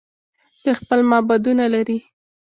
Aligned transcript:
دوی 0.61 0.73
خپل 0.81 0.99
معبدونه 1.09 1.65
لري. 1.73 1.97